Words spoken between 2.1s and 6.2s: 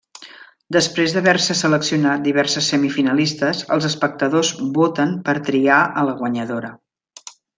diverses semifinalistes, els espectadors voten per triar a la